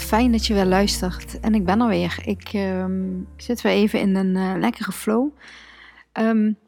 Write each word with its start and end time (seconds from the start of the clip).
Fijn 0.00 0.32
dat 0.32 0.46
je 0.46 0.54
weer 0.54 0.64
luistert. 0.64 1.40
En 1.40 1.54
ik 1.54 1.64
ben 1.64 1.80
er 1.80 1.88
weer. 1.88 2.18
Ik 2.24 2.48
ehm, 2.52 3.20
zit 3.36 3.60
weer 3.60 3.72
even 3.72 4.00
in 4.00 4.16
een 4.16 4.34
uh, 4.34 4.54
lekkere 4.58 4.92
flow. 4.92 5.28
Um, 6.12 6.58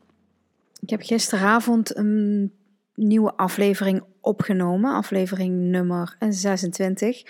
ik 0.81 0.91
heb 0.91 1.03
gisteravond 1.03 1.97
een 1.97 2.53
nieuwe 2.95 3.37
aflevering 3.37 4.03
opgenomen. 4.21 4.95
Aflevering 4.95 5.55
nummer 5.55 6.17
26. 6.29 7.23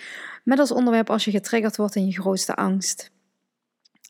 Met 0.43 0.59
als 0.59 0.71
onderwerp 0.71 1.09
als 1.09 1.25
je 1.25 1.31
getriggerd 1.31 1.77
wordt 1.77 1.95
in 1.95 2.05
je 2.05 2.21
grootste 2.21 2.55
angst. 2.55 3.11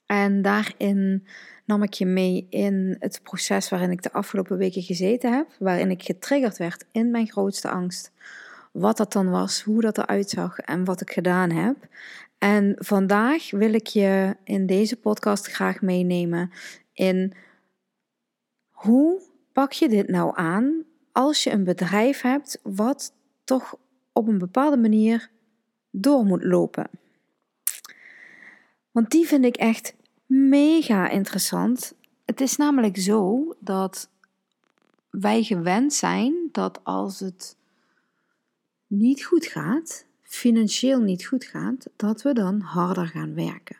En 0.05 0.41
daarin 0.41 1.27
nam 1.65 1.83
ik 1.83 1.93
je 1.93 2.05
mee 2.05 2.47
in 2.49 2.95
het 2.99 3.19
proces 3.23 3.69
waarin 3.69 3.91
ik 3.91 4.01
de 4.01 4.11
afgelopen 4.11 4.57
weken 4.57 4.81
gezeten 4.81 5.33
heb. 5.33 5.47
Waarin 5.59 5.91
ik 5.91 6.03
getriggerd 6.03 6.57
werd 6.57 6.85
in 6.91 7.11
mijn 7.11 7.27
grootste 7.27 7.69
angst 7.69 8.11
wat 8.71 8.97
dat 8.97 9.11
dan 9.11 9.29
was, 9.29 9.61
hoe 9.61 9.81
dat 9.81 9.97
eruit 9.97 10.29
zag 10.29 10.59
en 10.59 10.85
wat 10.85 11.01
ik 11.01 11.11
gedaan 11.11 11.49
heb. 11.49 11.75
En 12.37 12.75
vandaag 12.77 13.51
wil 13.51 13.73
ik 13.73 13.87
je 13.87 14.35
in 14.43 14.65
deze 14.65 14.95
podcast 14.95 15.47
graag 15.47 15.81
meenemen 15.81 16.51
in 16.93 17.33
hoe 18.69 19.21
pak 19.53 19.71
je 19.71 19.89
dit 19.89 20.07
nou 20.07 20.31
aan 20.35 20.83
als 21.11 21.43
je 21.43 21.51
een 21.51 21.63
bedrijf 21.63 22.21
hebt 22.21 22.59
wat 22.63 23.13
toch 23.43 23.75
op 24.13 24.27
een 24.27 24.37
bepaalde 24.37 24.77
manier 24.77 25.29
door 25.89 26.25
moet 26.25 26.43
lopen. 26.43 26.89
Want 28.91 29.09
die 29.09 29.27
vind 29.27 29.45
ik 29.45 29.55
echt 29.55 29.93
mega 30.25 31.09
interessant. 31.09 31.93
Het 32.25 32.41
is 32.41 32.55
namelijk 32.57 32.97
zo 32.97 33.53
dat 33.59 34.09
wij 35.09 35.43
gewend 35.43 35.93
zijn 35.93 36.33
dat 36.51 36.79
als 36.83 37.19
het 37.19 37.55
niet 38.91 39.23
goed 39.23 39.45
gaat, 39.45 40.05
financieel 40.21 40.99
niet 40.99 41.25
goed 41.25 41.45
gaat, 41.45 41.89
dat 41.95 42.21
we 42.21 42.33
dan 42.33 42.59
harder 42.59 43.07
gaan 43.07 43.33
werken. 43.33 43.77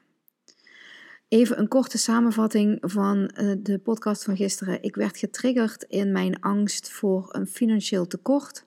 Even 1.28 1.59
een 1.59 1.68
korte 1.68 1.98
samenvatting 1.98 2.78
van 2.81 3.28
eh, 3.28 3.56
de 3.59 3.80
podcast 3.80 4.23
van 4.23 4.36
gisteren. 4.36 4.84
Ik 4.84 4.95
werd 4.95 5.18
getriggerd 5.18 5.84
in 5.84 6.12
mijn 6.12 6.40
angst 6.40 6.92
voor 6.92 7.28
een 7.31 7.48
financieel 7.48 8.08
tekort. 8.08 8.66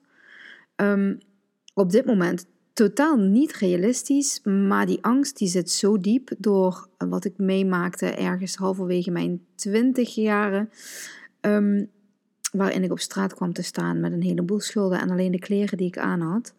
Um, 0.75 1.17
op 1.73 1.91
dit 1.91 2.05
moment 2.05 2.45
totaal 2.73 3.17
niet 3.17 3.53
realistisch, 3.53 4.41
maar 4.43 4.85
die 4.85 5.03
angst 5.03 5.37
die 5.37 5.47
zit 5.47 5.71
zo 5.71 5.99
diep 5.99 6.31
door 6.37 6.89
wat 6.97 7.25
ik 7.25 7.37
meemaakte 7.37 8.05
ergens 8.05 8.55
halverwege 8.55 9.11
mijn 9.11 9.45
twintig 9.55 10.15
jaren. 10.15 10.69
Um, 11.41 11.89
waarin 12.57 12.83
ik 12.83 12.91
op 12.91 12.99
straat 12.99 13.33
kwam 13.33 13.53
te 13.53 13.61
staan 13.61 13.99
met 13.99 14.11
een 14.11 14.21
heleboel 14.21 14.59
schulden 14.59 14.99
en 14.99 15.09
alleen 15.09 15.31
de 15.31 15.39
kleren 15.39 15.77
die 15.77 15.87
ik 15.87 15.97
aan 15.97 16.21
had. 16.21 16.53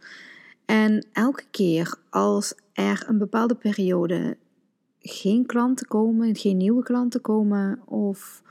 En 0.65 1.07
elke 1.13 1.45
keer 1.51 1.95
als 2.11 2.55
er 2.73 3.05
een 3.09 3.19
bepaalde 3.19 3.55
periode 3.55 4.37
geen 5.01 5.47
klanten 5.47 5.87
komen, 5.87 6.37
geen 6.37 6.57
nieuwe 6.57 6.83
klanten 6.83 7.21
komen, 7.21 7.81
of 7.85 8.43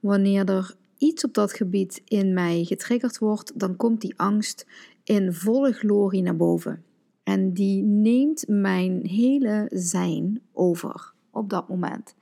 wanneer 0.00 0.48
er 0.48 0.74
iets 0.98 1.24
op 1.24 1.34
dat 1.34 1.52
gebied 1.52 2.02
in 2.04 2.32
mij 2.32 2.64
getriggerd 2.64 3.18
wordt, 3.18 3.60
dan 3.60 3.76
komt 3.76 4.00
die 4.00 4.14
angst 4.16 4.66
in 5.04 5.32
volle 5.32 5.72
glorie 5.72 6.22
naar 6.22 6.36
boven. 6.36 6.84
En 7.22 7.52
die 7.52 7.82
neemt 7.82 8.44
mijn 8.48 9.06
hele 9.06 9.66
zijn 9.70 10.40
over 10.52 11.12
op 11.30 11.50
dat 11.50 11.68
moment. 11.68 12.14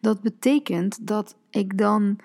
Dat 0.00 0.20
betekent 0.20 1.06
dat 1.06 1.36
ik 1.50 1.78
dan 1.78 2.18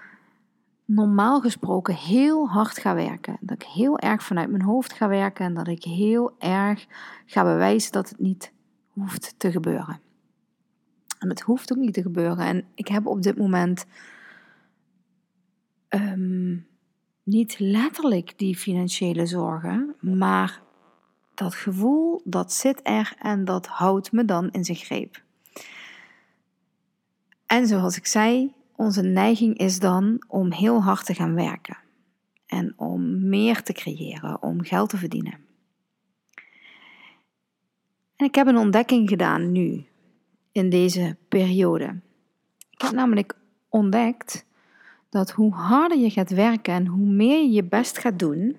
normaal 0.90 1.42
gesproken 1.42 1.96
heel 1.96 2.48
hard 2.48 2.78
ga 2.78 2.96
werken. 2.96 3.38
Dat 3.42 3.62
ik 3.62 3.68
heel 3.68 4.00
erg 4.00 4.24
vanuit 4.24 4.50
mijn 4.50 4.62
hoofd 4.62 4.94
ga 4.94 5.08
werken 5.08 5.46
en 5.46 5.54
dat 5.54 5.68
ik 5.68 5.84
heel 5.84 6.36
erg 6.40 6.86
ga 7.26 7.44
bewijzen 7.44 7.92
dat 7.92 8.10
het 8.10 8.20
niet 8.20 8.52
hoeft 8.88 9.34
te 9.38 9.52
gebeuren. 9.52 10.00
En 11.20 11.30
het 11.30 11.42
hoeft 11.42 11.72
ook 11.72 11.78
niet 11.78 11.94
te 11.94 12.02
gebeuren. 12.02 12.46
En 12.46 12.66
ik 12.76 12.88
heb 12.88 13.06
op 13.06 13.22
dit 13.22 13.38
moment 13.38 13.86
ehm, 15.88 16.58
niet 17.24 17.60
letterlijk 17.60 18.38
die 18.38 18.58
financiële 18.58 19.26
zorgen, 19.26 19.96
maar 20.00 20.62
dat 21.34 21.56
gevoel 21.56 22.22
dat 22.24 22.54
zit 22.54 22.80
er 22.84 23.14
en 23.20 23.46
dat 23.46 23.68
houdt 23.68 24.12
me 24.12 24.26
dan 24.26 24.52
in 24.52 24.66
zijn 24.66 24.78
greep. 24.78 25.22
En 27.46 27.68
zoals 27.68 27.98
ik 27.98 28.06
zei, 28.06 28.54
onze 28.80 29.02
neiging 29.02 29.58
is 29.58 29.80
dan 29.80 30.24
om 30.28 30.52
heel 30.52 30.84
hard 30.84 31.06
te 31.06 31.14
gaan 31.14 31.36
werken 31.36 31.78
en 32.46 32.74
om 32.76 33.30
meer 33.30 33.62
te 33.62 33.74
creëren, 33.74 34.42
om 34.42 34.64
geld 34.64 34.90
te 34.90 34.98
verdienen. 34.98 35.40
En 38.16 38.26
ik 38.26 38.36
heb 38.36 38.48
een 38.48 38.58
ontdekking 38.58 39.10
gedaan 39.10 39.52
nu, 39.52 39.86
in 40.52 40.70
deze 40.70 41.16
periode. 41.28 42.00
Ik 42.70 42.82
heb 42.82 42.92
namelijk 42.92 43.34
ontdekt 43.70 44.46
dat 45.10 45.32
hoe 45.32 45.54
harder 45.54 45.98
je 45.98 46.10
gaat 46.10 46.30
werken 46.30 46.74
en 46.74 46.86
hoe 46.86 47.08
meer 47.08 47.42
je 47.42 47.52
je 47.52 47.64
best 47.64 47.98
gaat 47.98 48.20
doen, 48.20 48.58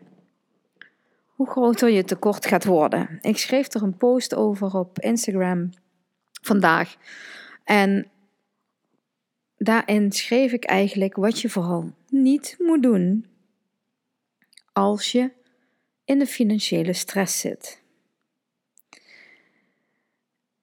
hoe 1.27 1.51
groter 1.51 1.91
je 1.91 2.05
tekort 2.05 2.47
gaat 2.47 2.65
worden. 2.65 3.19
Ik 3.21 3.39
schreef 3.39 3.75
er 3.75 3.83
een 3.83 3.97
post 3.97 4.35
over 4.35 4.75
op 4.75 4.99
Instagram 4.99 5.71
vandaag. 6.43 6.97
En 7.65 8.11
daarin 9.63 10.13
schreef 10.13 10.53
ik 10.53 10.65
eigenlijk 10.65 11.17
wat 11.17 11.41
je 11.41 11.49
vooral 11.49 11.91
niet 12.09 12.57
moet 12.59 12.83
doen 12.83 13.27
als 14.73 15.13
je 15.13 15.31
in 16.05 16.19
de 16.19 16.27
financiële 16.27 16.93
stress 16.93 17.41
zit. 17.41 17.83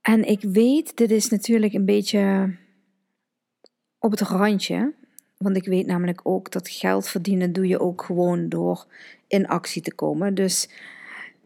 En 0.01 0.23
ik 0.23 0.41
weet, 0.41 0.97
dit 0.97 1.11
is 1.11 1.29
natuurlijk 1.29 1.73
een 1.73 1.85
beetje 1.85 2.55
op 3.99 4.11
het 4.11 4.21
randje, 4.21 4.93
want 5.37 5.55
ik 5.55 5.65
weet 5.65 5.85
namelijk 5.85 6.19
ook 6.23 6.51
dat 6.51 6.69
geld 6.69 7.07
verdienen 7.07 7.53
doe 7.53 7.67
je 7.67 7.79
ook 7.79 8.01
gewoon 8.01 8.49
door 8.49 8.85
in 9.27 9.47
actie 9.47 9.81
te 9.81 9.93
komen. 9.93 10.33
Dus 10.33 10.69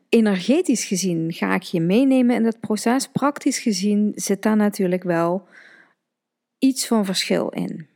energetisch 0.09 0.85
gezien 0.85 1.33
ga 1.33 1.53
ik 1.55 1.63
je 1.63 1.81
meenemen 1.81 2.35
in 2.35 2.45
het 2.45 2.59
proces. 2.59 3.07
Praktisch 3.07 3.59
gezien 3.59 4.11
zit 4.15 4.41
daar 4.41 4.55
natuurlijk 4.55 5.03
wel 5.03 5.47
iets 6.61 6.87
van 6.87 7.05
verschil 7.05 7.49
in. 7.49 7.87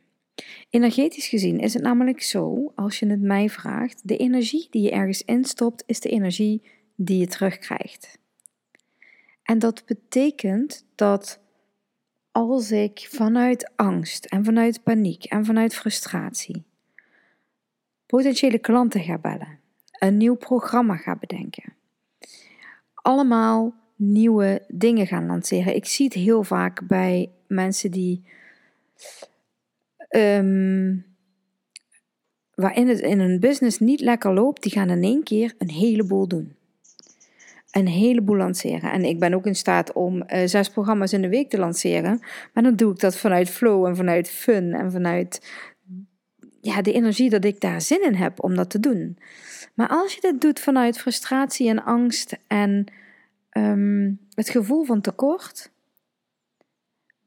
Energetisch 0.70 1.28
gezien 1.28 1.60
is 1.60 1.74
het 1.74 1.84
namelijk 1.84 2.22
zo, 2.22 2.72
als 2.76 3.00
je 3.00 3.08
het 3.08 3.22
mij 3.22 3.50
vraagt, 3.50 4.08
de 4.08 4.18
energie 4.18 4.68
die 4.70 4.82
je 4.82 4.92
ergens 4.92 5.22
instopt, 5.22 5.84
is 5.86 6.00
de 6.00 6.10
energie 6.10 6.62
die 6.96 7.18
je 7.18 7.28
terugkrijgt. 7.28 8.18
En 9.44 9.60
dat 9.60 9.84
betekent 9.86 10.86
dat 10.96 11.40
als 12.32 12.72
ik 12.72 13.08
vanuit 13.10 13.72
angst 13.76 14.26
en 14.26 14.44
vanuit 14.44 14.84
paniek 14.84 15.24
en 15.24 15.46
vanuit 15.46 15.76
frustratie 15.76 16.64
potentiële 18.06 18.60
klanten 18.60 19.02
ga 19.02 19.18
bellen, 19.18 19.60
een 20.00 20.18
nieuw 20.18 20.36
programma 20.36 20.96
ga 20.96 21.16
bedenken, 21.16 21.74
allemaal 22.94 23.74
nieuwe 23.96 24.66
dingen 24.68 25.08
gaan 25.08 25.26
lanceren. 25.26 25.76
Ik 25.76 25.86
zie 25.86 26.06
het 26.06 26.14
heel 26.14 26.44
vaak 26.44 26.88
bij 26.88 27.32
mensen 27.48 27.92
die 27.92 28.24
um, 30.10 31.06
waarin 32.54 32.88
het 32.88 33.00
in 33.00 33.20
een 33.20 33.40
business 33.40 33.80
niet 33.80 34.00
lekker 34.00 34.34
loopt, 34.34 34.64
die 34.64 34.72
gaan 34.72 34.90
in 34.90 35.04
één 35.04 35.24
keer 35.24 35.54
een 35.58 35.70
heleboel 35.70 36.28
doen. 36.28 36.56
Een 37.72 37.88
heleboel 37.88 38.36
lanceren. 38.36 38.92
En 38.92 39.04
ik 39.04 39.20
ben 39.20 39.34
ook 39.34 39.46
in 39.46 39.56
staat 39.56 39.94
om 39.94 40.16
uh, 40.16 40.42
zes 40.46 40.70
programma's 40.70 41.14
in 41.14 41.22
de 41.22 41.30
week 41.30 41.50
te 41.50 41.58
lanceren. 41.58 42.20
Maar 42.54 42.64
dan 42.64 42.76
doe 42.76 42.92
ik 42.92 43.00
dat 43.00 43.18
vanuit 43.18 43.50
flow 43.50 43.86
en 43.86 43.96
vanuit 43.96 44.30
fun 44.30 44.74
en 44.74 44.92
vanuit 44.92 45.50
ja, 46.62 46.82
de 46.82 46.94
energie 46.94 47.30
dat 47.30 47.46
ik 47.46 47.60
daar 47.60 47.82
zin 47.82 48.04
in 48.04 48.16
heb 48.16 48.44
om 48.44 48.56
dat 48.56 48.70
te 48.70 48.80
doen. 48.80 49.18
Maar 49.74 49.88
als 49.88 50.14
je 50.14 50.22
dit 50.22 50.42
doet 50.42 50.60
vanuit 50.60 51.00
frustratie 51.00 51.70
en 51.70 51.84
angst 51.84 52.38
en 52.48 52.86
um, 53.52 54.20
het 54.34 54.50
gevoel 54.50 54.84
van 54.84 55.02
tekort, 55.02 55.72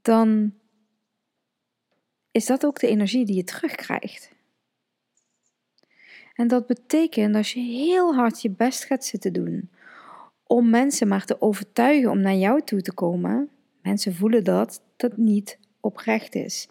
dan 0.02 0.52
is 2.38 2.46
dat 2.46 2.66
ook 2.66 2.80
de 2.80 2.86
energie 2.86 3.24
die 3.24 3.36
je 3.36 3.44
terugkrijgt. 3.44 4.30
En 6.34 6.48
dat 6.48 6.66
betekent 6.66 7.34
dat 7.34 7.48
je 7.48 7.60
heel 7.60 8.14
hard 8.14 8.42
je 8.42 8.50
best 8.50 8.84
gaat 8.84 9.04
zitten 9.04 9.32
doen 9.32 9.70
om 10.46 10.70
mensen 10.70 11.08
maar 11.08 11.24
te 11.24 11.40
overtuigen 11.40 12.10
om 12.10 12.20
naar 12.20 12.34
jou 12.34 12.62
toe 12.62 12.80
te 12.80 12.92
komen. 12.92 13.48
Mensen 13.82 14.14
voelen 14.14 14.44
dat 14.44 14.82
dat 14.96 15.16
niet 15.16 15.58
oprecht 15.80 16.34
is. 16.34 16.68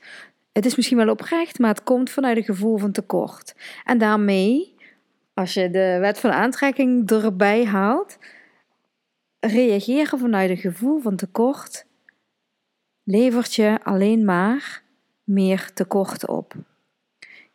Het 0.51 0.65
is 0.65 0.75
misschien 0.75 0.97
wel 0.97 1.09
oprecht, 1.09 1.59
maar 1.59 1.69
het 1.69 1.83
komt 1.83 2.09
vanuit 2.09 2.37
een 2.37 2.43
gevoel 2.43 2.77
van 2.77 2.91
tekort. 2.91 3.55
En 3.83 3.97
daarmee, 3.97 4.75
als 5.33 5.53
je 5.53 5.69
de 5.69 5.97
wet 5.99 6.19
van 6.19 6.31
aantrekking 6.31 7.11
erbij 7.11 7.65
haalt, 7.65 8.17
reageren 9.39 10.19
vanuit 10.19 10.49
een 10.49 10.57
gevoel 10.57 10.99
van 10.99 11.15
tekort 11.15 11.85
levert 13.03 13.55
je 13.55 13.79
alleen 13.83 14.25
maar 14.25 14.85
meer 15.27 15.73
tekort 15.73 16.27
op. 16.27 16.53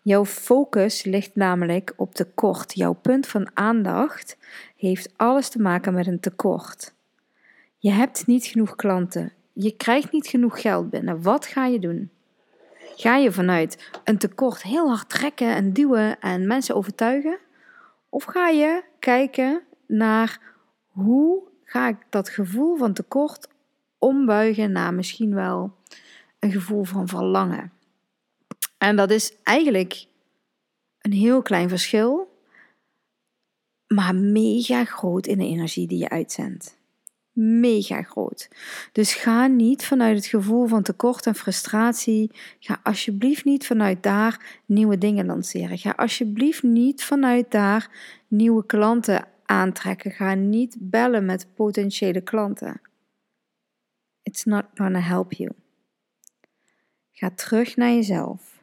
Jouw 0.03 0.25
focus 0.25 1.05
ligt 1.05 1.35
namelijk 1.35 1.93
op 1.97 2.15
tekort. 2.15 2.75
Jouw 2.75 2.93
punt 2.93 3.27
van 3.27 3.51
aandacht 3.55 4.37
heeft 4.77 5.13
alles 5.17 5.49
te 5.49 5.61
maken 5.61 5.95
met 5.95 6.07
een 6.07 6.21
tekort. 6.21 6.95
Je 7.79 7.91
hebt 7.91 8.27
niet 8.27 8.45
genoeg 8.45 8.77
klanten. 8.77 9.33
Je 9.53 9.77
krijgt 9.77 10.13
niet 10.13 10.27
genoeg 10.27 10.61
geld 10.61 10.91
binnen. 10.91 11.23
Wat 11.23 11.47
ga 11.47 11.67
je 11.67 11.79
doen? 11.79 12.11
Ga 12.97 13.17
je 13.17 13.33
vanuit 13.33 13.91
een 14.05 14.19
tekort 14.19 14.63
heel 14.63 14.89
hard 14.89 15.09
trekken 15.09 15.55
en 15.55 15.73
duwen 15.73 16.21
en 16.21 16.47
mensen 16.47 16.75
overtuigen? 16.75 17.39
Of 18.09 18.25
ga 18.25 18.49
je 18.49 18.83
kijken 18.99 19.63
naar 19.87 20.41
hoe 20.87 21.43
ga 21.65 21.89
ik 21.89 21.97
dat 22.11 22.29
gevoel 22.29 22.77
van 22.77 22.93
tekort 22.93 23.49
ombuigen 23.99 24.73
naar 24.73 24.95
misschien 24.95 25.35
wel 25.35 25.75
een 26.43 26.53
gevoel 26.53 26.85
van 26.85 27.09
verlangen? 27.09 27.73
En 28.79 28.97
dat 28.97 29.11
is 29.11 29.33
eigenlijk 29.43 30.07
een 30.99 31.13
heel 31.13 31.43
klein 31.43 31.69
verschil, 31.69 32.39
maar 33.87 34.15
mega 34.15 34.85
groot 34.85 35.27
in 35.27 35.39
de 35.39 35.45
energie 35.45 35.87
die 35.87 35.99
je 35.99 36.09
uitzendt. 36.09 36.81
Mega 37.33 38.03
groot. 38.03 38.49
Dus 38.93 39.15
ga 39.15 39.47
niet 39.47 39.85
vanuit 39.85 40.17
het 40.17 40.27
gevoel 40.27 40.67
van 40.67 40.83
tekort 40.83 41.27
en 41.27 41.35
frustratie. 41.35 42.31
Ga 42.59 42.81
alsjeblieft 42.83 43.45
niet 43.45 43.67
vanuit 43.67 44.03
daar 44.03 44.61
nieuwe 44.67 44.99
dingen 44.99 45.27
lanceren. 45.27 45.79
Ga 45.79 45.91
alsjeblieft 45.91 46.63
niet 46.63 47.05
vanuit 47.05 47.51
daar 47.51 47.91
nieuwe 48.29 48.67
klanten 48.67 49.29
aantrekken. 49.45 50.11
Ga 50.11 50.35
niet 50.35 50.77
bellen 50.81 51.25
met 51.25 51.47
potentiële 51.55 52.21
klanten. 52.21 52.81
It's 54.23 54.45
not 54.45 54.65
gonna 54.75 55.01
help 55.01 55.33
you. 55.33 55.51
Ga 57.13 57.31
terug 57.35 57.77
naar 57.77 57.91
jezelf. 57.91 58.63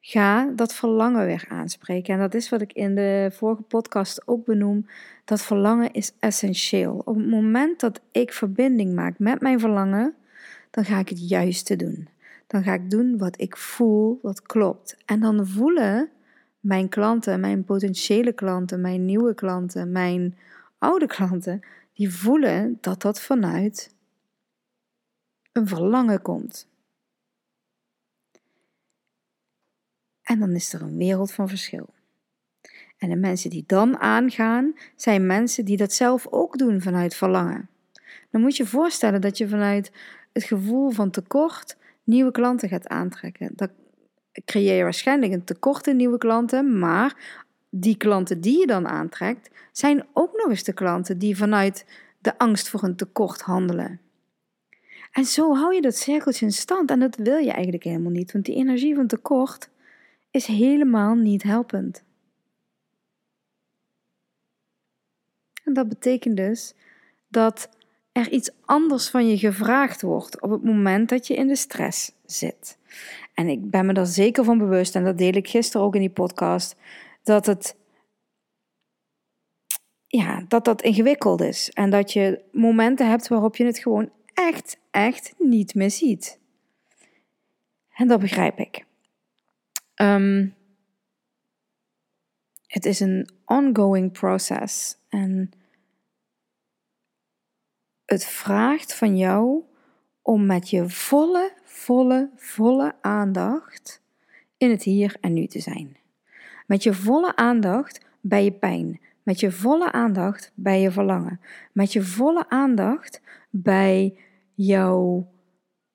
Ga 0.00 0.50
dat 0.56 0.74
verlangen 0.74 1.26
weer 1.26 1.44
aanspreken. 1.48 2.14
En 2.14 2.20
dat 2.20 2.34
is 2.34 2.48
wat 2.48 2.60
ik 2.60 2.72
in 2.72 2.94
de 2.94 3.30
vorige 3.32 3.62
podcast 3.62 4.22
ook 4.26 4.44
benoem. 4.44 4.86
Dat 5.24 5.42
verlangen 5.42 5.92
is 5.92 6.12
essentieel. 6.18 7.02
Op 7.04 7.16
het 7.16 7.26
moment 7.28 7.80
dat 7.80 8.00
ik 8.12 8.32
verbinding 8.32 8.94
maak 8.94 9.18
met 9.18 9.40
mijn 9.40 9.60
verlangen, 9.60 10.14
dan 10.70 10.84
ga 10.84 10.98
ik 10.98 11.08
het 11.08 11.28
juiste 11.28 11.76
doen. 11.76 12.08
Dan 12.46 12.62
ga 12.62 12.74
ik 12.74 12.90
doen 12.90 13.18
wat 13.18 13.40
ik 13.40 13.56
voel, 13.56 14.18
wat 14.22 14.42
klopt. 14.42 14.96
En 15.06 15.20
dan 15.20 15.46
voelen 15.46 16.10
mijn 16.60 16.88
klanten, 16.88 17.40
mijn 17.40 17.64
potentiële 17.64 18.32
klanten, 18.32 18.80
mijn 18.80 19.04
nieuwe 19.04 19.34
klanten, 19.34 19.92
mijn 19.92 20.36
oude 20.78 21.06
klanten, 21.06 21.60
die 21.92 22.14
voelen 22.14 22.78
dat 22.80 23.02
dat 23.02 23.20
vanuit 23.20 23.94
een 25.52 25.66
verlangen 25.66 26.22
komt. 26.22 26.69
En 30.30 30.38
dan 30.38 30.54
is 30.54 30.72
er 30.72 30.82
een 30.82 30.96
wereld 30.96 31.32
van 31.32 31.48
verschil. 31.48 31.88
En 32.98 33.08
de 33.08 33.16
mensen 33.16 33.50
die 33.50 33.64
dan 33.66 33.98
aangaan, 33.98 34.74
zijn 34.96 35.26
mensen 35.26 35.64
die 35.64 35.76
dat 35.76 35.92
zelf 35.92 36.26
ook 36.30 36.58
doen 36.58 36.80
vanuit 36.80 37.14
verlangen. 37.14 37.68
Dan 38.30 38.40
moet 38.40 38.56
je 38.56 38.66
voorstellen 38.66 39.20
dat 39.20 39.38
je 39.38 39.48
vanuit 39.48 39.92
het 40.32 40.44
gevoel 40.44 40.90
van 40.90 41.10
tekort 41.10 41.76
nieuwe 42.04 42.30
klanten 42.30 42.68
gaat 42.68 42.88
aantrekken. 42.88 43.50
Dan 43.54 43.68
creëer 44.44 44.76
je 44.76 44.82
waarschijnlijk 44.82 45.32
een 45.32 45.44
tekort 45.44 45.86
in 45.86 45.96
nieuwe 45.96 46.18
klanten, 46.18 46.78
maar 46.78 47.38
die 47.70 47.96
klanten 47.96 48.40
die 48.40 48.58
je 48.58 48.66
dan 48.66 48.88
aantrekt, 48.88 49.50
zijn 49.72 50.06
ook 50.12 50.32
nog 50.32 50.48
eens 50.48 50.64
de 50.64 50.72
klanten 50.72 51.18
die 51.18 51.36
vanuit 51.36 51.86
de 52.18 52.38
angst 52.38 52.68
voor 52.68 52.82
een 52.82 52.96
tekort 52.96 53.40
handelen. 53.40 54.00
En 55.12 55.24
zo 55.24 55.54
hou 55.54 55.74
je 55.74 55.80
dat 55.80 55.96
cirkeltje 55.96 56.46
in 56.46 56.52
stand 56.52 56.90
en 56.90 57.00
dat 57.00 57.16
wil 57.16 57.36
je 57.36 57.52
eigenlijk 57.52 57.84
helemaal 57.84 58.10
niet, 58.10 58.32
want 58.32 58.44
die 58.44 58.54
energie 58.54 58.94
van 58.94 59.06
tekort 59.06 59.70
is 60.30 60.46
helemaal 60.46 61.14
niet 61.14 61.42
helpend. 61.42 62.02
En 65.64 65.72
dat 65.72 65.88
betekent 65.88 66.36
dus 66.36 66.74
dat 67.28 67.68
er 68.12 68.30
iets 68.30 68.50
anders 68.64 69.08
van 69.08 69.28
je 69.28 69.38
gevraagd 69.38 70.02
wordt 70.02 70.40
op 70.40 70.50
het 70.50 70.64
moment 70.64 71.08
dat 71.08 71.26
je 71.26 71.34
in 71.34 71.46
de 71.46 71.56
stress 71.56 72.12
zit. 72.24 72.78
En 73.34 73.48
ik 73.48 73.70
ben 73.70 73.86
me 73.86 73.92
daar 73.92 74.06
zeker 74.06 74.44
van 74.44 74.58
bewust, 74.58 74.94
en 74.94 75.04
dat 75.04 75.18
deel 75.18 75.32
ik 75.32 75.48
gisteren 75.48 75.86
ook 75.86 75.94
in 75.94 76.00
die 76.00 76.10
podcast, 76.10 76.76
dat 77.22 77.46
het 77.46 77.76
ja, 80.06 80.44
dat 80.48 80.64
dat 80.64 80.82
ingewikkeld 80.82 81.40
is. 81.40 81.70
En 81.70 81.90
dat 81.90 82.12
je 82.12 82.40
momenten 82.52 83.08
hebt 83.08 83.28
waarop 83.28 83.56
je 83.56 83.64
het 83.64 83.78
gewoon 83.78 84.10
echt, 84.34 84.78
echt 84.90 85.34
niet 85.38 85.74
meer 85.74 85.90
ziet. 85.90 86.38
En 87.94 88.08
dat 88.08 88.20
begrijp 88.20 88.58
ik. 88.58 88.84
Um, 90.00 90.54
het 92.66 92.84
is 92.84 93.00
een 93.00 93.28
ongoing 93.44 94.12
process 94.12 94.96
en 95.08 95.50
het 98.04 98.24
vraagt 98.24 98.94
van 98.94 99.16
jou 99.16 99.62
om 100.22 100.46
met 100.46 100.70
je 100.70 100.88
volle, 100.88 101.52
volle, 101.64 102.30
volle 102.36 102.94
aandacht 103.00 104.02
in 104.56 104.70
het 104.70 104.82
hier 104.82 105.16
en 105.20 105.32
nu 105.32 105.46
te 105.46 105.60
zijn. 105.60 105.96
Met 106.66 106.82
je 106.82 106.94
volle 106.94 107.36
aandacht 107.36 108.00
bij 108.20 108.44
je 108.44 108.52
pijn. 108.52 109.00
Met 109.22 109.40
je 109.40 109.52
volle 109.52 109.92
aandacht 109.92 110.52
bij 110.54 110.80
je 110.80 110.90
verlangen. 110.90 111.40
Met 111.72 111.92
je 111.92 112.02
volle 112.02 112.48
aandacht 112.48 113.20
bij 113.50 114.18
jouw 114.54 115.30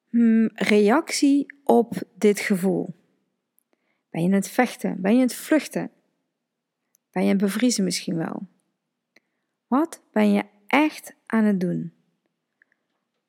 hmm, 0.10 0.50
reactie 0.54 1.46
op 1.64 1.94
dit 2.18 2.40
gevoel. 2.40 2.94
Ben 4.16 4.24
je 4.24 4.30
in 4.30 4.36
het 4.36 4.50
vechten? 4.50 5.02
Ben 5.02 5.12
je 5.12 5.18
in 5.18 5.24
het 5.24 5.36
vluchten? 5.36 5.92
Ben 7.12 7.24
je 7.24 7.30
in 7.30 7.36
het 7.36 7.46
bevriezen 7.46 7.84
misschien 7.84 8.18
wel? 8.18 8.48
Wat 9.68 10.02
ben 10.12 10.32
je 10.32 10.44
echt 10.68 11.16
aan 11.26 11.44
het 11.44 11.60
doen? 11.60 11.94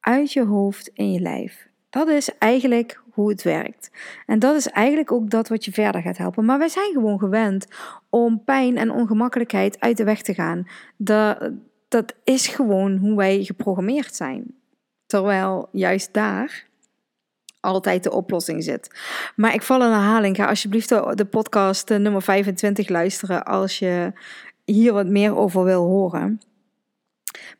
Uit 0.00 0.32
je 0.32 0.44
hoofd 0.44 0.90
in 0.92 1.12
je 1.12 1.20
lijf. 1.20 1.68
Dat 1.90 2.08
is 2.08 2.38
eigenlijk 2.38 3.02
hoe 3.10 3.28
het 3.28 3.42
werkt. 3.42 3.90
En 4.26 4.38
dat 4.38 4.56
is 4.56 4.66
eigenlijk 4.66 5.12
ook 5.12 5.30
dat 5.30 5.48
wat 5.48 5.64
je 5.64 5.72
verder 5.72 6.02
gaat 6.02 6.16
helpen. 6.16 6.44
Maar 6.44 6.58
wij 6.58 6.68
zijn 6.68 6.92
gewoon 6.92 7.18
gewend 7.18 7.66
om 8.10 8.44
pijn 8.44 8.76
en 8.76 8.90
ongemakkelijkheid 8.90 9.80
uit 9.80 9.96
de 9.96 10.04
weg 10.04 10.22
te 10.22 10.34
gaan. 10.34 10.68
Dat, 10.96 11.50
dat 11.88 12.14
is 12.24 12.46
gewoon 12.46 12.96
hoe 12.96 13.16
wij 13.16 13.44
geprogrammeerd 13.44 14.14
zijn. 14.14 14.54
Terwijl 15.06 15.68
juist 15.72 16.12
daar 16.12 16.66
altijd 17.66 18.02
de 18.02 18.12
oplossing 18.12 18.64
zit. 18.64 18.90
Maar 19.36 19.54
ik 19.54 19.62
val 19.62 19.82
in 19.82 19.90
herhaling. 19.90 20.36
Ga 20.36 20.46
alsjeblieft 20.46 20.88
de, 20.88 21.26
podcast 21.30 21.90
eh, 21.90 21.98
nummer 21.98 22.22
25 22.22 22.88
luisteren 22.88 23.44
als 23.44 23.78
je 23.78 24.12
hier 24.64 24.92
wat 24.92 25.06
meer 25.06 25.36
over 25.36 25.64
wil 25.64 25.84
horen. 25.84 26.40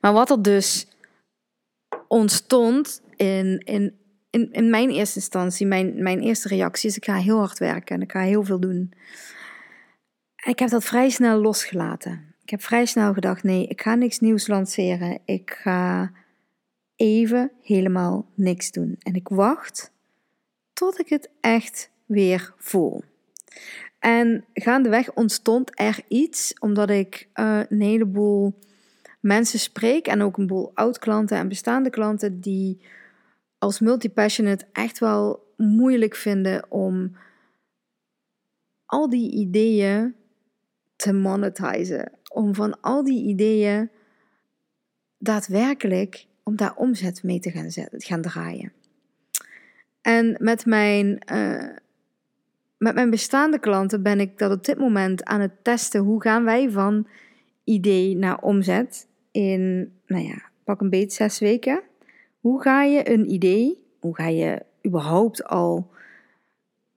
Maar 0.01 0.13
wat 0.13 0.31
er 0.31 0.43
dus 0.43 0.89
ontstond 2.09 3.03
in, 3.17 3.63
in, 3.65 3.95
in, 4.31 4.53
in 4.53 4.71
mijn 4.71 4.91
eerste 4.91 5.19
instantie, 5.19 5.67
mijn, 5.67 6.03
mijn 6.03 6.21
eerste 6.21 6.49
reactie 6.49 6.89
is: 6.91 6.97
ik 6.97 7.05
ga 7.05 7.15
heel 7.15 7.39
hard 7.39 7.59
werken 7.59 7.97
en 7.97 8.03
ik 8.03 8.13
ga 8.13 8.21
heel 8.21 8.45
veel 8.45 8.61
doen. 8.61 8.93
En 10.37 10.51
ik 10.51 10.59
heb 10.59 10.71
dat 10.71 10.85
vrij 10.85 11.11
snel 11.11 11.41
losgelaten. 11.41 12.35
Ik 12.43 12.51
heb 12.51 12.63
vrij 12.63 12.87
snel 12.87 13.13
gedacht: 13.13 13.43
nee, 13.43 13.67
ik 13.67 13.83
ga 13.83 13.95
niks 13.95 14.19
nieuws 14.19 14.47
lanceren. 14.47 15.19
Ik 15.25 15.59
ga 15.63 16.11
even 16.97 17.53
helemaal 17.63 18.27
niks 18.35 18.71
doen. 18.71 18.97
En 18.99 19.15
ik 19.15 19.29
wacht 19.29 19.93
tot 20.77 20.99
ik 20.99 21.09
het 21.09 21.31
echt 21.41 21.91
weer 22.05 22.55
voel. 22.57 23.03
En 23.99 24.45
gaandeweg 24.55 25.15
ontstond 25.15 25.71
er 25.75 26.01
iets, 26.09 26.55
omdat 26.59 26.91
ik 26.91 27.29
uh, 27.35 27.61
een 27.69 27.81
heleboel 27.81 28.59
mensen 29.21 29.59
spreek 29.59 30.07
en 30.07 30.23
ook 30.23 30.37
een 30.37 30.47
boel 30.47 30.71
oud-klanten 30.75 31.39
en 31.39 31.49
bestaande 31.49 31.91
klanten 31.91 32.41
die 32.41 32.81
als 33.59 33.81
multipassionate 33.81 34.67
echt 34.73 34.99
wel 34.99 35.53
moeilijk 35.57 36.15
vinden 36.15 36.71
om 36.71 37.17
al 38.87 39.09
die 39.09 39.33
ideeën 39.33 40.15
te 40.97 41.13
monetizen. 41.13 42.13
Om 42.33 42.55
van 42.55 42.81
al 42.81 43.05
die 43.05 43.25
ideeën 43.25 43.91
daadwerkelijk 45.19 46.27
om 46.43 46.57
daar 46.57 46.75
omzet 46.77 47.23
mee 47.23 47.39
te 47.39 47.51
gaan, 47.51 47.71
gaan 47.91 48.23
draaien. 48.23 48.73
En 50.07 50.37
met 50.39 50.67
mijn, 50.67 51.23
uh, 51.33 51.65
met 52.77 52.95
mijn 52.95 53.11
bestaande 53.11 53.59
klanten 53.59 54.03
ben 54.03 54.21
ik 54.21 54.39
dat 54.39 54.53
op 54.53 54.65
dit 54.65 54.79
moment 54.79 55.25
aan 55.25 55.41
het 55.41 55.65
testen. 55.65 56.01
Hoe 56.01 56.23
gaan 56.23 56.45
wij 56.45 56.71
van 56.71 57.07
idee 57.65 58.17
naar 58.17 58.39
omzet 58.41 59.07
in, 59.31 59.93
nou 60.07 60.25
ja, 60.25 60.43
pak 60.65 60.81
een 60.81 60.91
beetje 60.91 61.11
zes 61.11 61.39
weken. 61.39 61.83
Hoe 62.41 62.63
ga 62.63 62.83
je 62.83 63.11
een 63.11 63.31
idee, 63.31 63.79
hoe 64.01 64.15
ga 64.15 64.27
je 64.27 64.63
überhaupt 64.87 65.45
al 65.45 65.91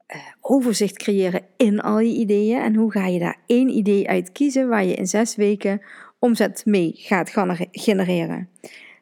eh, 0.06 0.20
overzicht 0.42 0.98
creëren 0.98 1.42
in 1.58 1.80
al 1.80 2.00
je 2.00 2.14
ideeën. 2.14 2.62
En 2.62 2.76
hoe 2.76 2.92
ga 2.92 3.06
je 3.06 3.20
daar 3.20 3.38
één 3.46 3.70
idee 3.70 4.10
uit 4.10 4.32
kiezen 4.32 4.68
waar 4.68 4.86
je 4.86 4.96
in 4.96 5.08
zes 5.08 5.36
weken 5.36 5.82
omzet 6.20 6.66
mee 6.66 6.92
gaat 6.96 7.34
genereren. 7.72 8.50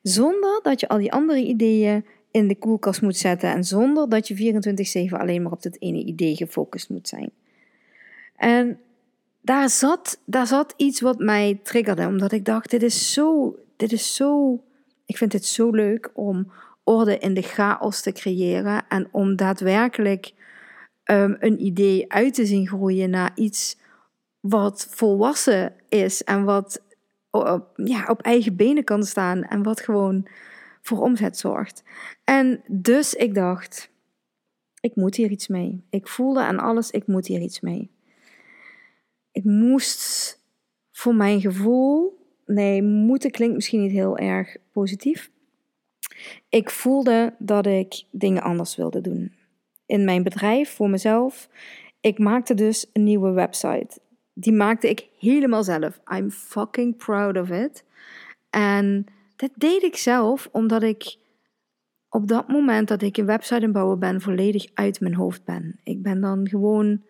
Zonder 0.01 0.59
dat 0.63 0.79
je 0.79 0.87
al 0.87 0.97
die 0.97 1.11
andere 1.11 1.43
ideeën 1.43 2.05
in 2.37 2.47
de 2.47 2.55
koelkast 2.55 3.01
moet 3.01 3.17
zetten 3.17 3.49
en 3.49 3.63
zonder 3.63 4.09
dat 4.09 4.27
je 4.27 5.09
24/7 5.11 5.17
alleen 5.19 5.41
maar 5.41 5.51
op 5.51 5.61
dat 5.61 5.77
ene 5.79 6.03
idee 6.03 6.35
gefocust 6.35 6.89
moet 6.89 7.07
zijn. 7.07 7.31
En 8.35 8.79
daar 9.41 9.69
zat, 9.69 10.19
daar 10.25 10.47
zat 10.47 10.73
iets 10.77 11.01
wat 11.01 11.19
mij 11.19 11.59
triggerde, 11.63 12.07
omdat 12.07 12.31
ik 12.31 12.45
dacht: 12.45 12.69
dit 12.69 12.83
is 12.83 13.13
zo, 13.13 13.55
dit 13.75 13.91
is 13.91 14.15
zo, 14.15 14.59
ik 15.05 15.17
vind 15.17 15.33
het 15.33 15.45
zo 15.45 15.69
leuk 15.69 16.11
om 16.13 16.51
orde 16.83 17.17
in 17.17 17.33
de 17.33 17.41
chaos 17.41 18.01
te 18.01 18.11
creëren 18.11 18.85
en 18.89 19.07
om 19.11 19.35
daadwerkelijk 19.35 20.33
um, 21.05 21.37
een 21.39 21.65
idee 21.65 22.11
uit 22.11 22.33
te 22.33 22.45
zien 22.45 22.67
groeien 22.67 23.09
naar 23.09 23.31
iets 23.35 23.77
wat 24.39 24.87
volwassen 24.89 25.73
is 25.89 26.23
en 26.23 26.43
wat 26.43 26.81
ja, 27.75 28.05
op 28.07 28.21
eigen 28.21 28.55
benen 28.55 28.83
kan 28.83 29.03
staan 29.03 29.43
en 29.43 29.63
wat 29.63 29.81
gewoon 29.81 30.27
voor 30.87 31.01
omzet 31.01 31.37
zorgt. 31.37 31.83
En 32.23 32.61
dus 32.67 33.13
ik 33.13 33.33
dacht, 33.33 33.91
ik 34.79 34.95
moet 34.95 35.15
hier 35.15 35.31
iets 35.31 35.47
mee. 35.47 35.83
Ik 35.89 36.07
voelde 36.07 36.41
aan 36.41 36.59
alles, 36.59 36.91
ik 36.91 37.07
moet 37.07 37.27
hier 37.27 37.41
iets 37.41 37.59
mee. 37.59 37.91
Ik 39.31 39.43
moest 39.43 40.39
voor 40.91 41.15
mijn 41.15 41.41
gevoel, 41.41 42.17
nee, 42.45 42.83
moeten 42.83 43.31
klinkt 43.31 43.55
misschien 43.55 43.81
niet 43.81 43.91
heel 43.91 44.17
erg 44.17 44.57
positief. 44.71 45.31
Ik 46.49 46.69
voelde 46.69 47.35
dat 47.39 47.65
ik 47.65 48.03
dingen 48.11 48.41
anders 48.41 48.75
wilde 48.75 49.01
doen. 49.01 49.33
In 49.85 50.05
mijn 50.05 50.23
bedrijf, 50.23 50.69
voor 50.75 50.89
mezelf. 50.89 51.49
Ik 52.01 52.19
maakte 52.19 52.53
dus 52.53 52.89
een 52.93 53.03
nieuwe 53.03 53.31
website. 53.31 53.99
Die 54.33 54.53
maakte 54.53 54.89
ik 54.89 55.07
helemaal 55.19 55.63
zelf. 55.63 55.99
I'm 56.13 56.31
fucking 56.31 56.97
proud 56.97 57.37
of 57.37 57.49
it. 57.49 57.83
En 58.49 59.05
dat 59.37 59.51
deed 59.55 59.83
ik 59.83 59.97
zelf 59.97 60.49
omdat 60.51 60.83
ik 60.83 61.17
op 62.09 62.27
dat 62.27 62.47
moment 62.47 62.87
dat 62.87 63.01
ik 63.01 63.17
een 63.17 63.25
website 63.25 63.65
aan 63.65 63.71
bouwen 63.71 63.99
ben, 63.99 64.21
volledig 64.21 64.65
uit 64.73 64.99
mijn 64.99 65.15
hoofd 65.15 65.43
ben. 65.43 65.79
Ik 65.83 66.01
ben 66.01 66.21
dan 66.21 66.47
gewoon 66.47 67.03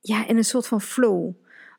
ja, 0.00 0.26
in 0.26 0.36
een 0.36 0.44
soort 0.44 0.66
van 0.66 0.80
flow. 0.80 1.32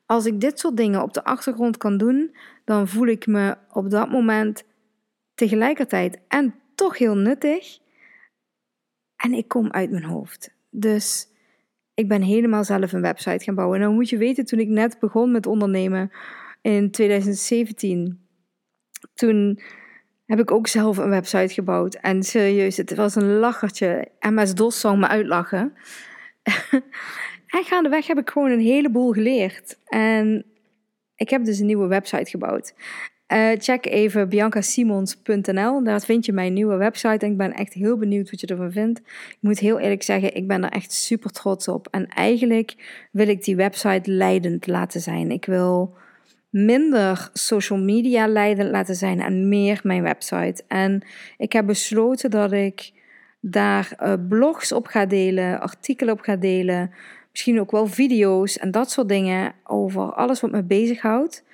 Als 0.06 0.26
ik 0.26 0.40
dit 0.40 0.58
soort 0.58 0.76
dingen 0.76 1.02
op 1.02 1.12
de 1.12 1.24
achtergrond 1.24 1.76
kan 1.76 1.96
doen, 1.96 2.36
dan 2.64 2.88
voel 2.88 3.06
ik 3.06 3.26
me 3.26 3.56
op 3.72 3.90
dat 3.90 4.10
moment 4.10 4.64
tegelijkertijd 5.34 6.18
en 6.28 6.54
toch 6.74 6.98
heel 6.98 7.16
nuttig. 7.16 7.78
En 9.16 9.32
ik 9.32 9.48
kom 9.48 9.70
uit 9.70 9.90
mijn 9.90 10.04
hoofd. 10.04 10.54
Dus 10.70 11.28
ik 11.94 12.08
ben 12.08 12.22
helemaal 12.22 12.64
zelf 12.64 12.92
een 12.92 13.00
website 13.00 13.44
gaan 13.44 13.54
bouwen. 13.54 13.78
En 13.78 13.84
dan 13.86 13.94
moet 13.94 14.08
je 14.08 14.16
weten, 14.16 14.44
toen 14.44 14.58
ik 14.58 14.68
net 14.68 14.98
begon 14.98 15.30
met 15.30 15.46
ondernemen 15.46 16.10
in 16.66 16.90
2017, 16.90 18.20
toen 19.14 19.60
heb 20.26 20.40
ik 20.40 20.50
ook 20.50 20.66
zelf 20.66 20.96
een 20.96 21.08
website 21.08 21.54
gebouwd. 21.54 21.94
En 21.94 22.22
serieus, 22.22 22.76
het 22.76 22.94
was 22.94 23.14
een 23.14 23.38
lachertje. 23.38 24.08
MS-DOS 24.20 24.80
zou 24.80 24.98
me 24.98 25.08
uitlachen. 25.08 25.72
en 27.56 27.64
gaandeweg 27.64 28.06
heb 28.06 28.18
ik 28.18 28.30
gewoon 28.30 28.50
een 28.50 28.60
heleboel 28.60 29.12
geleerd. 29.12 29.78
En 29.86 30.44
ik 31.16 31.30
heb 31.30 31.44
dus 31.44 31.58
een 31.58 31.66
nieuwe 31.66 31.86
website 31.86 32.30
gebouwd. 32.30 32.74
Uh, 33.32 33.50
check 33.58 33.86
even 33.86 34.28
biancasimons.nl. 34.28 35.84
Daar 35.84 36.00
vind 36.00 36.26
je 36.26 36.32
mijn 36.32 36.52
nieuwe 36.52 36.76
website. 36.76 37.26
En 37.26 37.30
ik 37.30 37.36
ben 37.36 37.52
echt 37.52 37.72
heel 37.72 37.96
benieuwd 37.96 38.30
wat 38.30 38.40
je 38.40 38.46
ervan 38.46 38.72
vindt. 38.72 38.98
Ik 38.98 39.38
moet 39.40 39.58
heel 39.58 39.78
eerlijk 39.78 40.02
zeggen, 40.02 40.34
ik 40.34 40.46
ben 40.46 40.64
er 40.64 40.70
echt 40.70 40.92
super 40.92 41.30
trots 41.30 41.68
op. 41.68 41.88
En 41.90 42.06
eigenlijk 42.08 42.74
wil 43.10 43.28
ik 43.28 43.44
die 43.44 43.56
website 43.56 44.10
leidend 44.10 44.66
laten 44.66 45.00
zijn. 45.00 45.30
Ik 45.30 45.44
wil 45.44 45.96
minder 46.50 47.30
social 47.32 47.78
media 47.78 48.26
leidend 48.26 48.70
laten 48.70 48.94
zijn 48.94 49.20
en 49.20 49.48
meer 49.48 49.80
mijn 49.82 50.02
website. 50.02 50.64
En 50.68 51.06
ik 51.36 51.52
heb 51.52 51.66
besloten 51.66 52.30
dat 52.30 52.52
ik 52.52 52.92
daar 53.40 53.96
uh, 54.02 54.14
blogs 54.28 54.72
op 54.72 54.86
ga 54.86 55.06
delen, 55.06 55.60
artikelen 55.60 56.14
op 56.14 56.20
ga 56.20 56.36
delen, 56.36 56.90
misschien 57.30 57.60
ook 57.60 57.70
wel 57.70 57.86
video's 57.86 58.58
en 58.58 58.70
dat 58.70 58.90
soort 58.90 59.08
dingen 59.08 59.54
over 59.64 60.12
alles 60.12 60.40
wat 60.40 60.50
me 60.50 60.62
bezighoudt. 60.62 61.44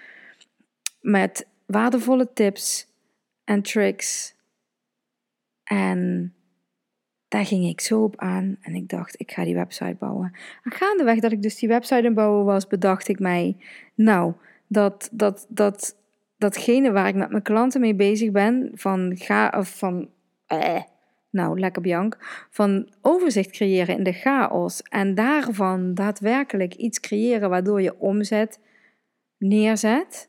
Met 1.01 1.47
waardevolle 1.67 2.33
tips 2.33 2.87
en 3.45 3.63
tricks. 3.63 4.35
En 5.65 6.33
daar 7.29 7.47
ging 7.47 7.65
ik 7.65 7.81
zo 7.81 8.03
op 8.03 8.17
aan 8.17 8.57
en 8.61 8.75
ik 8.75 8.89
dacht, 8.89 9.21
ik 9.21 9.33
ga 9.33 9.45
die 9.45 9.55
website 9.55 9.97
bouwen. 9.99 10.33
En 10.63 10.71
gaandeweg 10.71 11.19
dat 11.19 11.33
ik 11.33 11.43
dus 11.43 11.57
die 11.59 11.69
website 11.69 12.07
aan 12.07 12.15
bouwen 12.15 12.45
was, 12.45 12.67
bedacht 12.67 13.09
ik 13.09 13.19
mij, 13.19 13.57
nou, 13.95 14.33
dat, 14.73 15.09
dat, 15.13 15.47
dat, 15.49 15.97
datgene 16.37 16.93
waar 16.93 17.09
ik 17.09 17.15
met 17.15 17.31
mijn 17.31 17.43
klanten 17.43 17.81
mee 17.81 17.95
bezig 17.95 18.31
ben, 18.31 18.71
van 18.75 19.13
ga 19.17 19.53
of 19.57 19.79
van, 19.79 20.11
eh, 20.47 20.83
nou 21.31 21.61
lekker 21.61 21.83
Bianc, 21.83 22.47
van 22.51 22.89
overzicht 23.01 23.51
creëren 23.51 23.97
in 23.97 24.03
de 24.03 24.13
chaos 24.13 24.83
en 24.83 25.15
daarvan 25.15 25.95
daadwerkelijk 25.95 26.75
iets 26.75 27.01
creëren 27.01 27.51
waardoor 27.51 27.83
je 27.83 27.99
omzet 27.99 28.61
neerzet, 29.39 30.29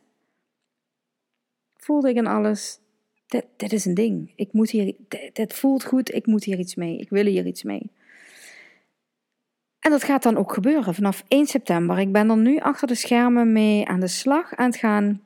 voelde 1.75 2.09
ik 2.09 2.15
in 2.15 2.27
alles, 2.27 2.79
dit, 3.27 3.45
dit 3.57 3.73
is 3.73 3.85
een 3.85 3.93
ding. 3.93 4.33
Ik 4.35 4.53
moet 4.53 4.69
hier, 4.69 4.95
dit 5.33 5.53
voelt 5.53 5.83
goed, 5.83 6.13
ik 6.13 6.25
moet 6.25 6.43
hier 6.43 6.59
iets 6.59 6.75
mee. 6.75 6.97
Ik 6.97 7.09
wil 7.09 7.25
hier 7.25 7.45
iets 7.45 7.63
mee. 7.63 7.91
En 9.83 9.91
dat 9.91 10.03
gaat 10.03 10.23
dan 10.23 10.37
ook 10.37 10.53
gebeuren 10.53 10.93
vanaf 10.93 11.23
1 11.27 11.45
september. 11.45 11.99
Ik 11.99 12.11
ben 12.11 12.29
er 12.29 12.37
nu 12.37 12.59
achter 12.59 12.87
de 12.87 12.95
schermen 12.95 13.51
mee 13.51 13.87
aan 13.87 13.99
de 13.99 14.07
slag 14.07 14.55
aan 14.55 14.65
het 14.65 14.75
gaan. 14.75 15.21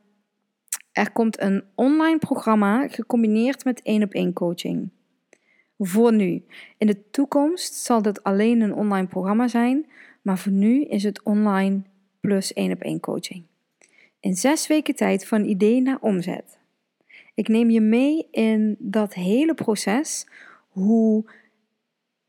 Er 0.92 1.12
komt 1.12 1.42
een 1.42 1.64
online 1.76 2.18
programma 2.18 2.88
gecombineerd 2.88 3.64
met 3.64 3.82
één 3.82 4.04
op 4.04 4.14
één 4.14 4.34
coaching. 4.34 4.90
Voor 5.78 6.14
nu. 6.14 6.46
In 6.78 6.88
de 6.88 7.10
toekomst 7.10 7.74
zal 7.74 8.02
dit 8.02 8.24
alleen 8.24 8.62
een 8.62 8.74
online 8.74 9.08
programma 9.08 9.48
zijn, 9.48 9.86
maar 10.22 10.38
voor 10.38 10.52
nu 10.52 10.84
is 10.84 11.04
het 11.04 11.24
online 11.24 11.82
plus 12.20 12.54
één 12.54 12.72
op 12.72 12.82
één 12.82 13.00
coaching. 13.00 13.44
In 14.20 14.36
zes 14.36 14.68
weken 14.68 14.96
tijd 14.96 15.28
van 15.28 15.46
idee 15.46 15.82
naar 15.82 15.98
omzet. 16.02 16.58
Ik 17.34 17.48
neem 17.48 17.70
je 17.70 17.82
mee 17.82 18.28
in 18.32 18.76
dat 18.80 19.14
hele 19.14 19.54
proces. 19.54 20.28
Hoe, 20.68 21.26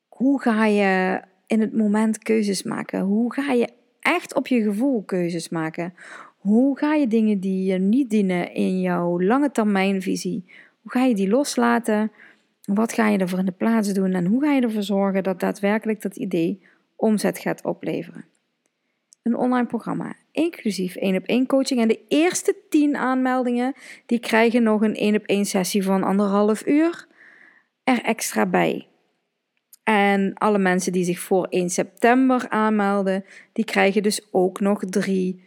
hoe 0.08 0.40
ga 0.40 0.66
je 0.66 1.22
in 1.48 1.60
het 1.60 1.76
moment 1.76 2.18
keuzes 2.18 2.62
maken? 2.62 3.00
Hoe 3.00 3.32
ga 3.32 3.52
je 3.52 3.68
echt 4.00 4.34
op 4.34 4.46
je 4.46 4.62
gevoel 4.62 5.02
keuzes 5.02 5.48
maken? 5.48 5.94
Hoe 6.38 6.78
ga 6.78 6.94
je 6.94 7.06
dingen 7.06 7.40
die 7.40 7.72
je 7.72 7.78
niet 7.78 8.10
dienen 8.10 8.54
in 8.54 8.80
jouw 8.80 9.20
lange 9.20 9.50
termijnvisie, 9.50 10.44
hoe 10.82 10.90
ga 10.90 11.04
je 11.04 11.14
die 11.14 11.28
loslaten? 11.28 12.12
Wat 12.64 12.92
ga 12.92 13.08
je 13.08 13.18
ervoor 13.18 13.38
in 13.38 13.44
de 13.44 13.52
plaats 13.52 13.92
doen 13.92 14.12
en 14.12 14.26
hoe 14.26 14.42
ga 14.42 14.52
je 14.52 14.60
ervoor 14.60 14.82
zorgen 14.82 15.22
dat 15.22 15.40
daadwerkelijk 15.40 16.02
dat 16.02 16.16
idee 16.16 16.62
omzet 16.96 17.38
gaat 17.38 17.64
opleveren? 17.64 18.24
Een 19.22 19.36
online 19.36 19.66
programma, 19.66 20.14
inclusief 20.32 20.96
één 20.96 21.16
op 21.16 21.24
één 21.24 21.46
coaching. 21.46 21.80
En 21.80 21.88
de 21.88 22.00
eerste 22.08 22.56
10 22.68 22.96
aanmeldingen, 22.96 23.74
die 24.06 24.18
krijgen 24.18 24.62
nog 24.62 24.82
een 24.82 24.94
één 24.94 25.16
op 25.16 25.24
één 25.24 25.44
sessie 25.44 25.82
van 25.82 26.02
anderhalf 26.02 26.66
uur 26.66 27.06
er 27.84 28.02
extra 28.02 28.46
bij. 28.46 28.86
En 29.88 30.34
alle 30.34 30.58
mensen 30.58 30.92
die 30.92 31.04
zich 31.04 31.18
voor 31.18 31.46
1 31.50 31.70
september 31.70 32.46
aanmelden, 32.48 33.24
die 33.52 33.64
krijgen 33.64 34.02
dus 34.02 34.28
ook 34.30 34.60
nog 34.60 34.84
drie 34.84 35.42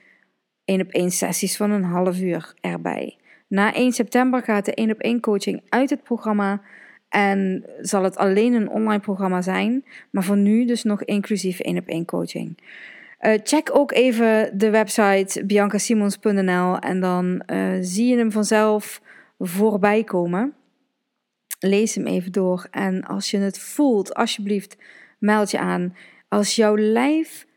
1 0.65 0.81
op 0.81 0.89
1 0.91 1.11
sessies 1.11 1.57
van 1.57 1.71
een 1.71 1.83
half 1.83 2.19
uur 2.19 2.53
erbij. 2.61 3.17
Na 3.47 3.73
1 3.73 3.91
september 3.91 4.41
gaat 4.41 4.65
de 4.65 4.73
1 4.73 4.91
op 4.91 4.99
1 4.99 5.19
coaching 5.19 5.61
uit 5.69 5.89
het 5.89 6.03
programma 6.03 6.61
en 7.09 7.65
zal 7.81 8.03
het 8.03 8.17
alleen 8.17 8.53
een 8.53 8.69
online 8.69 9.01
programma 9.01 9.41
zijn, 9.41 9.85
maar 10.11 10.23
voor 10.23 10.37
nu 10.37 10.65
dus 10.65 10.83
nog 10.83 11.03
inclusief 11.03 11.59
1 11.59 11.77
op 11.77 11.87
1 11.87 12.05
coaching. 12.05 12.57
Uh, 13.21 13.33
check 13.43 13.69
ook 13.73 13.91
even 13.91 14.57
de 14.57 14.69
website 14.69 15.45
biancasimons.nl 15.45 16.79
en 16.79 16.99
dan 16.99 17.43
uh, 17.47 17.77
zie 17.81 18.07
je 18.07 18.17
hem 18.17 18.31
vanzelf 18.31 19.01
voorbij 19.39 20.03
komen. 20.03 20.53
Lees 21.63 21.95
hem 21.95 22.07
even 22.07 22.31
door. 22.31 22.67
En 22.71 23.03
als 23.03 23.31
je 23.31 23.37
het 23.37 23.59
voelt, 23.59 24.13
alsjeblieft, 24.13 24.77
meld 25.19 25.51
je 25.51 25.59
aan. 25.59 25.95
Als 26.27 26.55
jouw 26.55 26.77
lijf 26.77 27.47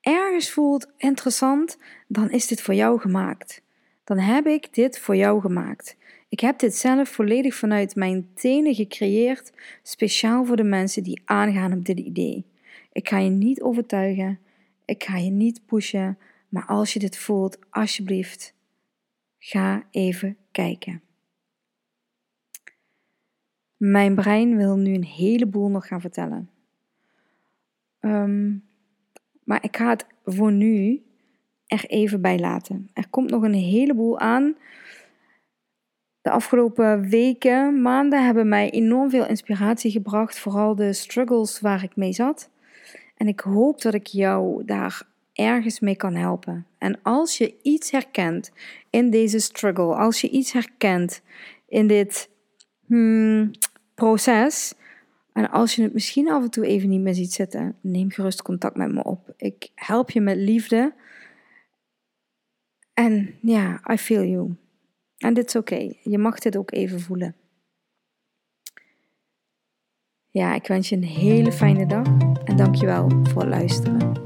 ergens 0.00 0.50
voelt 0.50 0.92
interessant, 0.96 1.78
dan 2.08 2.30
is 2.30 2.46
dit 2.46 2.62
voor 2.62 2.74
jou 2.74 3.00
gemaakt. 3.00 3.62
Dan 4.04 4.18
heb 4.18 4.46
ik 4.46 4.74
dit 4.74 4.98
voor 4.98 5.16
jou 5.16 5.40
gemaakt. 5.40 5.96
Ik 6.28 6.40
heb 6.40 6.58
dit 6.58 6.74
zelf 6.74 7.08
volledig 7.08 7.54
vanuit 7.54 7.94
mijn 7.94 8.28
tenen 8.34 8.74
gecreëerd, 8.74 9.52
speciaal 9.82 10.44
voor 10.44 10.56
de 10.56 10.62
mensen 10.62 11.02
die 11.02 11.22
aangaan 11.24 11.72
op 11.72 11.84
dit 11.84 11.98
idee. 11.98 12.44
Ik 12.92 13.08
ga 13.08 13.18
je 13.18 13.30
niet 13.30 13.62
overtuigen, 13.62 14.38
ik 14.84 15.04
ga 15.04 15.16
je 15.16 15.30
niet 15.30 15.66
pushen, 15.66 16.18
maar 16.48 16.66
als 16.66 16.92
je 16.92 16.98
dit 16.98 17.16
voelt, 17.16 17.58
alsjeblieft, 17.70 18.54
ga 19.38 19.86
even 19.90 20.36
kijken. 20.50 21.02
Mijn 23.84 24.14
brein 24.14 24.56
wil 24.56 24.76
nu 24.76 24.94
een 24.94 25.04
heleboel 25.04 25.68
nog 25.68 25.86
gaan 25.86 26.00
vertellen. 26.00 26.50
Ehm, 28.00 28.52
maar 29.44 29.64
ik 29.64 29.76
ga 29.76 29.88
het 29.88 30.06
voor 30.24 30.52
nu 30.52 31.02
er 31.66 31.84
even 31.86 32.20
bij 32.20 32.38
laten. 32.38 32.90
Er 32.92 33.08
komt 33.10 33.30
nog 33.30 33.42
een 33.42 33.54
heleboel 33.54 34.18
aan. 34.18 34.56
De 36.20 36.30
afgelopen 36.30 37.08
weken, 37.08 37.82
maanden 37.82 38.24
hebben 38.24 38.48
mij 38.48 38.70
enorm 38.70 39.10
veel 39.10 39.26
inspiratie 39.26 39.90
gebracht. 39.90 40.38
Vooral 40.38 40.74
de 40.74 40.92
struggles 40.92 41.60
waar 41.60 41.82
ik 41.82 41.96
mee 41.96 42.12
zat. 42.12 42.50
En 43.16 43.28
ik 43.28 43.40
hoop 43.40 43.80
dat 43.82 43.94
ik 43.94 44.06
jou 44.06 44.64
daar 44.64 45.02
ergens 45.32 45.80
mee 45.80 45.96
kan 45.96 46.14
helpen. 46.14 46.66
En 46.78 46.98
als 47.02 47.38
je 47.38 47.54
iets 47.62 47.90
herkent 47.90 48.52
in 48.90 49.10
deze 49.10 49.38
struggle, 49.38 49.94
als 49.94 50.20
je 50.20 50.30
iets 50.30 50.52
herkent 50.52 51.22
in 51.68 51.86
dit 51.86 52.30
hmm, 52.86 53.50
proces, 54.02 54.74
en 55.32 55.50
als 55.50 55.74
je 55.74 55.82
het 55.82 55.92
misschien 55.92 56.30
af 56.30 56.42
en 56.42 56.50
toe 56.50 56.66
even 56.66 56.88
niet 56.88 57.00
meer 57.00 57.14
ziet 57.14 57.32
zitten, 57.32 57.76
neem 57.80 58.10
gerust 58.10 58.42
contact 58.42 58.76
met 58.76 58.92
me 58.92 59.04
op. 59.04 59.34
Ik 59.36 59.70
help 59.74 60.10
je 60.10 60.20
met 60.20 60.36
liefde. 60.36 60.94
En 62.94 63.34
ja, 63.42 63.80
I 63.92 63.96
feel 63.96 64.24
you. 64.24 64.54
En 65.18 65.34
dit 65.34 65.46
is 65.46 65.56
oké. 65.56 65.94
Je 66.02 66.18
mag 66.18 66.38
dit 66.38 66.56
ook 66.56 66.72
even 66.72 67.00
voelen. 67.00 67.36
Ja, 70.30 70.54
ik 70.54 70.66
wens 70.66 70.88
je 70.88 70.96
een 70.96 71.04
hele 71.04 71.52
fijne 71.52 71.86
dag 71.86 72.06
en 72.44 72.56
dankjewel 72.56 73.08
voor 73.08 73.40
het 73.40 73.50
luisteren. 73.50 74.21